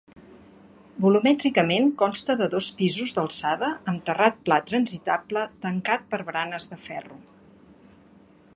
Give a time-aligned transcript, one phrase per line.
[1.03, 7.21] Volumètricament consta de dos pisos d'alçada amb terrat pla transitable tancat per baranes de ferro.